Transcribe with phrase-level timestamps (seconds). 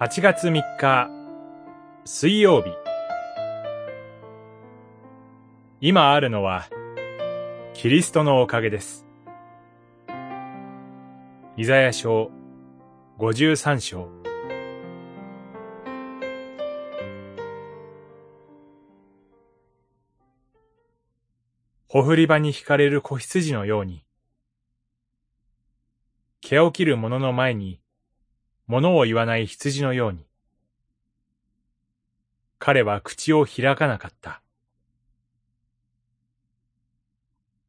[0.00, 1.10] 8月3日
[2.04, 2.70] 水曜日。
[5.80, 6.68] 今あるのは
[7.74, 9.04] キリストのおかげです。
[11.56, 12.30] イザヤ書
[13.18, 14.08] 53章。
[21.88, 24.04] ほふり場に惹かれる子羊のように
[26.40, 27.80] 毛を切る者の前に
[28.68, 30.26] 物を言わない羊のように。
[32.58, 34.42] 彼は口を開かなかった。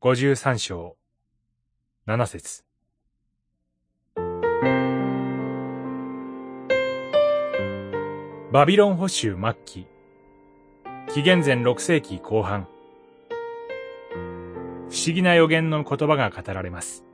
[0.02, 0.98] 五十三章、
[2.06, 2.66] 七節
[8.52, 9.88] バビロン保守末期、
[11.14, 12.68] 紀元前六世紀後半、
[14.90, 17.06] 不思議な予言の言葉が語られます。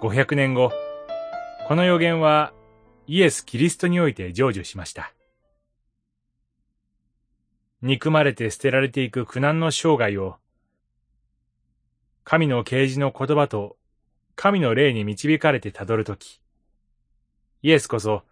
[0.00, 0.70] 500年後、
[1.66, 2.52] この予言は
[3.08, 5.12] イエス・キリストにおいて成就しました。
[7.82, 10.36] 憎まれて捨てられていく苦難の生涯を、
[12.22, 13.76] 神の啓示の言葉と
[14.36, 16.40] 神の霊に導かれてたどるとき、
[17.62, 18.22] イエスこそ、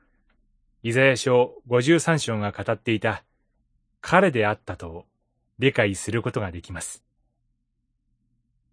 [0.85, 3.25] イザヤ書53章が語っていた
[4.01, 5.07] 彼であったと
[5.59, 7.03] 理解することができます。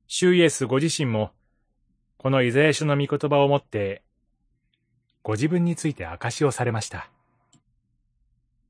[0.06, 1.31] 主イエスご自身も、
[2.20, 4.03] このイザヤ書の御言葉をもって
[5.23, 7.09] ご自分について証しをされました。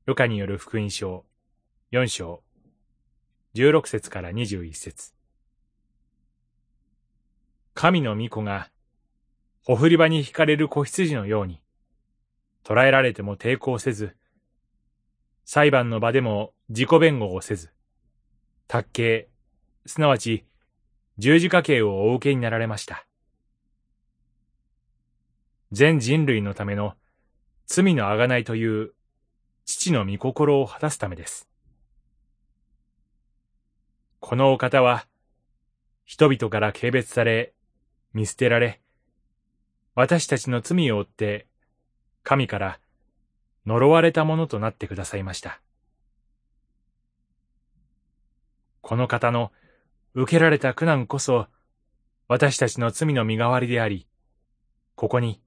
[0.04, 1.24] ルカによる福音書
[1.92, 2.42] 4章
[3.54, 5.12] 16節から21節
[7.74, 8.70] 神の御子が、
[9.64, 11.62] ほふり場に惹かれる子羊のように、
[12.64, 14.14] 捕らえられても抵抗せず、
[15.46, 17.70] 裁判の場でも自己弁護をせず、
[18.68, 19.28] 卓刑、
[19.86, 20.44] すなわち
[21.18, 23.06] 十字架刑をお受けになられました。
[25.72, 26.94] 全人類のための
[27.66, 28.92] 罪のあがないという
[29.64, 31.48] 父の御心を果たすためです。
[34.20, 35.06] このお方は、
[36.04, 37.54] 人々から軽蔑され、
[38.12, 38.82] 見捨てられ、
[39.94, 41.46] 私たちの罪を負って、
[42.22, 42.78] 神から
[43.64, 45.62] 呪われたものとなってくださいました。
[48.82, 49.52] この方の
[50.12, 51.46] 受けられた苦難こそ、
[52.28, 54.06] 私たちの罪の身代わりであり、
[54.96, 55.40] ここに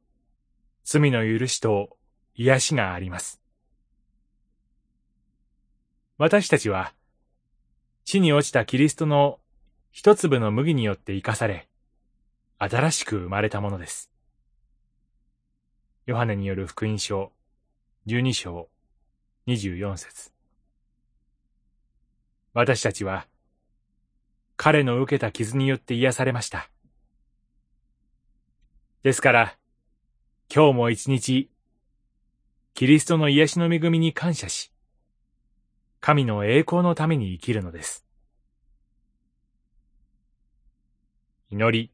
[0.85, 1.97] 罪の許しと
[2.35, 3.41] 癒しがあります。
[6.19, 6.93] 私たちは、
[8.05, 9.39] 地に落ちたキリストの
[9.91, 11.67] 一粒の麦によって生かされ、
[12.59, 14.11] 新しく生まれたものです。
[16.05, 17.31] ヨハネによる福音書、
[18.05, 18.69] 十二章、
[19.47, 20.31] 二十四節。
[22.53, 23.25] 私たちは、
[24.55, 26.69] 彼の受けた傷によって癒されました。
[29.01, 29.57] ですから、
[30.53, 31.49] 今日も一日、
[32.75, 34.71] キリストの癒しの恵みに感謝し、
[35.99, 38.05] 神の栄光のために生きるのです。
[41.49, 41.91] 祈り。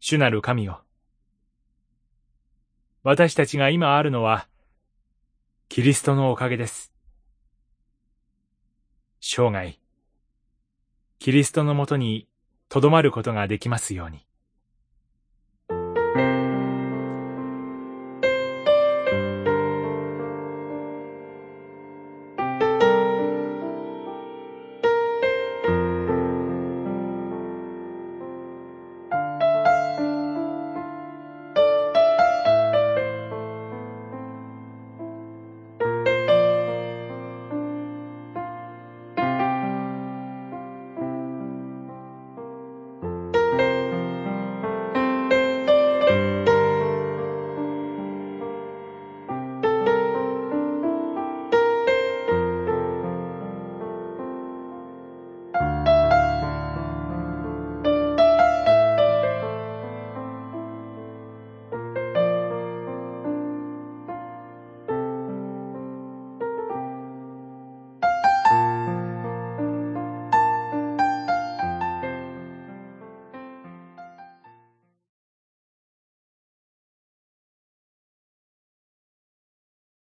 [0.00, 0.82] 主なる神よ。
[3.04, 4.48] 私たちが今あるのは、
[5.68, 6.92] キリストのおかげです。
[9.20, 9.78] 生涯、
[11.20, 12.26] キリストのもとに
[12.68, 14.26] 留まることができますように。